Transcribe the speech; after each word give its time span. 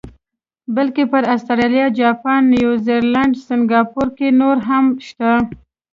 بلکې 0.75 1.03
پر 1.11 1.23
اسټرالیا، 1.33 1.85
جاپان، 1.99 2.41
نیوزیلینډ، 2.53 3.33
سنګاپور 3.47 4.07
کې 4.17 4.27
نور 4.39 4.57
هم 4.67 4.85
شته. 5.07 5.31